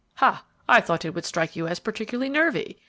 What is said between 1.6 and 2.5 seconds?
as particularly